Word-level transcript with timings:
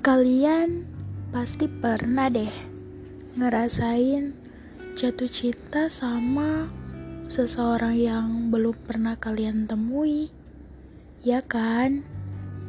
Kalian 0.00 0.88
pasti 1.28 1.68
pernah 1.68 2.32
deh 2.32 2.48
ngerasain 3.36 4.32
jatuh 4.96 5.28
cinta 5.28 5.92
sama 5.92 6.72
seseorang 7.28 8.00
yang 8.00 8.48
belum 8.48 8.80
pernah 8.80 9.20
kalian 9.20 9.68
temui, 9.68 10.32
ya 11.20 11.44
kan? 11.44 12.00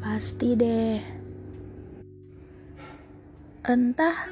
Pasti 0.04 0.52
deh. 0.60 1.00
Entah 3.64 4.28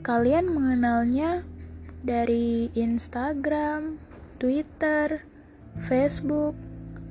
kalian 0.00 0.48
mengenalnya 0.48 1.44
dari 2.00 2.72
Instagram, 2.72 4.00
Twitter, 4.40 5.20
Facebook, 5.84 6.56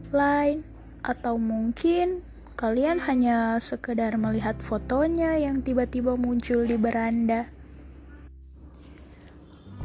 Line, 0.10 0.66
atau 1.06 1.38
mungkin 1.38 2.26
kalian 2.58 2.98
hanya 3.06 3.62
sekedar 3.62 4.18
melihat 4.18 4.58
fotonya 4.58 5.38
yang 5.38 5.62
tiba-tiba 5.62 6.18
muncul 6.18 6.66
di 6.66 6.74
beranda. 6.74 7.54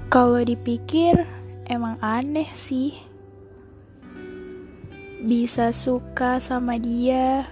Kalau 0.08 0.40
dipikir, 0.40 1.28
emang 1.68 2.00
aneh 2.00 2.48
sih. 2.56 2.96
Bisa 5.20 5.68
suka 5.76 6.40
sama 6.40 6.80
dia, 6.80 7.44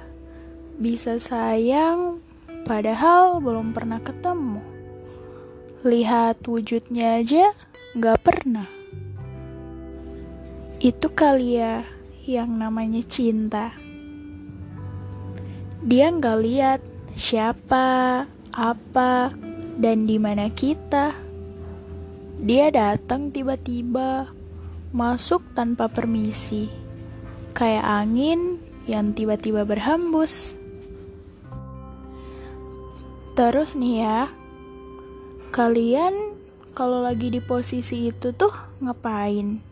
bisa 0.80 1.20
sayang, 1.20 2.24
padahal 2.64 3.44
belum 3.44 3.76
pernah 3.76 4.00
ketemu. 4.00 4.64
Lihat 5.84 6.48
wujudnya 6.48 7.20
aja, 7.20 7.52
gak 7.92 8.24
pernah. 8.24 8.68
Itu 10.80 11.12
kali 11.12 11.60
ya 11.60 11.84
yang 12.24 12.56
namanya 12.56 13.04
cinta. 13.04 13.79
Dia 15.80 16.12
nggak 16.12 16.38
lihat 16.44 16.80
siapa, 17.16 18.24
apa, 18.52 19.32
dan 19.80 20.04
di 20.04 20.20
mana 20.20 20.52
kita. 20.52 21.16
Dia 22.40 22.72
datang 22.72 23.32
tiba-tiba, 23.32 24.28
masuk 24.92 25.44
tanpa 25.56 25.88
permisi, 25.88 26.68
kayak 27.56 27.84
angin 27.84 28.60
yang 28.84 29.12
tiba-tiba 29.12 29.64
berhembus. 29.64 30.56
Terus 33.36 33.72
nih 33.76 34.04
ya, 34.04 34.20
kalian 35.52 36.36
kalau 36.76 37.00
lagi 37.00 37.32
di 37.32 37.40
posisi 37.40 38.12
itu 38.12 38.32
tuh 38.36 38.52
ngapain? 38.84 39.70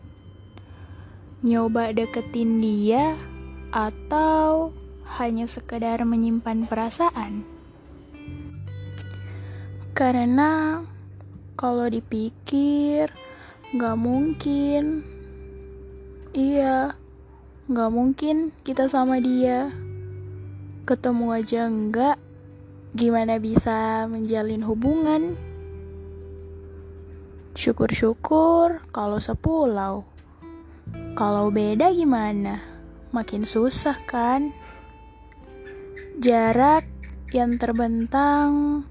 nyoba 1.39 1.95
deketin 1.95 2.59
dia 2.59 3.15
atau 3.71 4.75
hanya 5.17 5.49
sekedar 5.49 6.05
menyimpan 6.05 6.69
perasaan? 6.69 7.41
Karena 9.97 10.79
kalau 11.57 11.89
dipikir 11.89 13.09
gak 13.73 13.97
mungkin, 13.97 15.01
iya 16.37 16.93
gak 17.67 17.91
mungkin 17.91 18.53
kita 18.61 18.85
sama 18.85 19.17
dia. 19.17 19.73
Ketemu 20.85 21.25
aja 21.35 21.67
enggak, 21.67 22.17
gimana 22.93 23.37
bisa 23.41 24.07
menjalin 24.07 24.63
hubungan? 24.63 25.37
Syukur-syukur 27.59 28.87
kalau 28.95 29.19
sepulau. 29.19 30.07
Kalau 31.13 31.51
beda 31.51 31.91
gimana? 31.91 32.63
Makin 33.11 33.43
susah 33.43 33.99
kan? 34.07 34.55
Jarak 36.19 36.83
yang 37.31 37.55
terbentang 37.55 38.83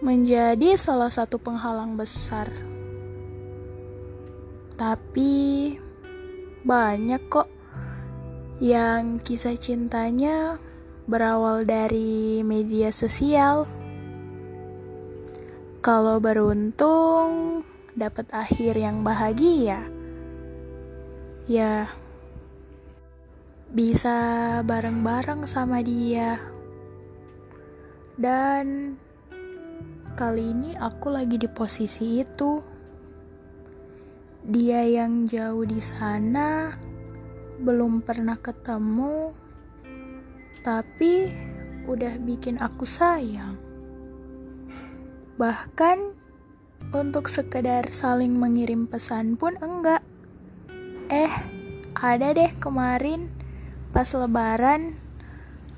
menjadi 0.00 0.80
salah 0.80 1.12
satu 1.12 1.36
penghalang 1.36 2.00
besar. 2.00 2.48
Tapi 4.80 5.76
banyak 6.64 7.20
kok 7.28 7.52
yang 8.64 9.20
kisah 9.20 9.60
cintanya 9.60 10.56
berawal 11.04 11.68
dari 11.68 12.40
media 12.40 12.88
sosial. 12.96 13.68
Kalau 15.84 16.16
beruntung 16.16 17.60
dapat 17.92 18.32
akhir 18.32 18.80
yang 18.80 19.04
bahagia 19.04 19.84
ya 21.44 21.92
bisa 23.72 24.60
bareng-bareng 24.68 25.48
sama 25.48 25.80
dia. 25.80 26.36
Dan 28.20 29.00
kali 30.12 30.52
ini 30.52 30.76
aku 30.76 31.08
lagi 31.08 31.40
di 31.40 31.48
posisi 31.48 32.20
itu. 32.20 32.60
Dia 34.44 34.84
yang 34.84 35.24
jauh 35.24 35.64
di 35.64 35.80
sana 35.80 36.76
belum 37.64 38.04
pernah 38.04 38.36
ketemu, 38.36 39.32
tapi 40.60 41.32
udah 41.88 42.20
bikin 42.20 42.60
aku 42.60 42.84
sayang. 42.84 43.56
Bahkan 45.40 45.98
untuk 46.92 47.32
sekedar 47.32 47.88
saling 47.88 48.36
mengirim 48.36 48.84
pesan 48.84 49.40
pun 49.40 49.56
enggak. 49.64 50.04
Eh, 51.08 51.32
ada 51.96 52.36
deh 52.36 52.52
kemarin 52.60 53.41
pas 53.92 54.08
lebaran 54.16 54.96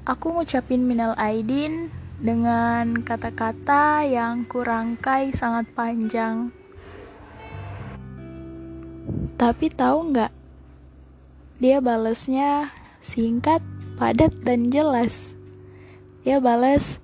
aku 0.07 0.39
ngucapin 0.39 0.87
minal 0.87 1.13
aidin 1.19 1.91
dengan 2.23 3.03
kata-kata 3.03 4.07
yang 4.07 4.47
kurangkai 4.47 5.35
sangat 5.35 5.69
panjang. 5.75 6.55
Tapi 9.35 9.67
tahu 9.69 10.15
nggak? 10.15 10.33
Dia 11.59 11.83
balesnya 11.83 12.71
singkat, 13.03 13.61
padat 13.99 14.33
dan 14.47 14.71
jelas. 14.71 15.35
Dia 16.25 16.41
bales, 16.41 17.03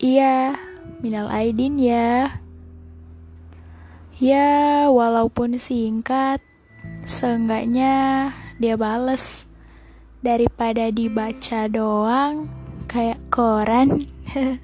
"Iya, 0.00 0.56
minal 1.04 1.28
aidin 1.28 1.76
ya." 1.76 2.40
Ya, 4.16 4.88
walaupun 4.88 5.60
singkat, 5.60 6.40
Seenggaknya 7.06 8.34
dia 8.58 8.74
bales 8.74 9.46
daripada 10.26 10.90
dibaca 10.90 11.70
doang 11.70 12.50
kayak 12.90 13.22
koran. 13.30 14.10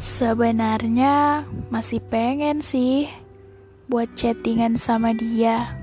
Sebenarnya 0.00 1.44
masih 1.68 2.00
pengen 2.00 2.64
sih 2.64 3.12
buat 3.92 4.08
chattingan 4.16 4.80
sama 4.80 5.12
dia. 5.12 5.76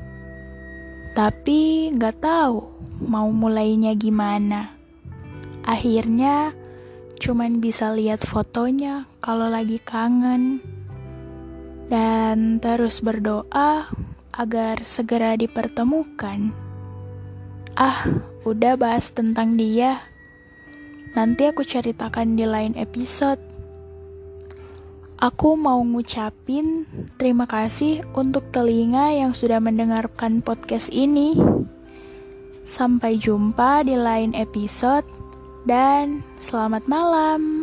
Tapi 1.13 1.93
nggak 1.93 2.17
tahu 2.17 2.57
mau 3.05 3.29
mulainya 3.29 3.93
gimana. 3.93 4.73
Akhirnya 5.61 6.57
cuman 7.21 7.61
bisa 7.61 7.93
lihat 7.93 8.25
fotonya 8.25 9.05
kalau 9.21 9.45
lagi 9.45 9.77
kangen 9.77 10.57
dan 11.85 12.57
terus 12.57 13.05
berdoa 13.05 13.85
agar 14.35 14.83
segera 14.87 15.35
dipertemukan. 15.35 16.51
Ah, 17.75 18.07
udah 18.43 18.75
bahas 18.75 19.11
tentang 19.11 19.55
dia. 19.55 20.03
Nanti 21.13 21.47
aku 21.47 21.67
ceritakan 21.67 22.39
di 22.39 22.47
lain 22.47 22.73
episode. 22.79 23.39
Aku 25.21 25.53
mau 25.53 25.77
ngucapin 25.85 26.89
terima 27.21 27.45
kasih 27.45 28.01
untuk 28.17 28.49
telinga 28.49 29.13
yang 29.13 29.37
sudah 29.37 29.61
mendengarkan 29.61 30.41
podcast 30.41 30.89
ini. 30.89 31.37
Sampai 32.65 33.21
jumpa 33.21 33.85
di 33.85 33.93
lain 33.93 34.33
episode, 34.33 35.05
dan 35.65 36.25
selamat 36.41 36.89
malam. 36.89 37.60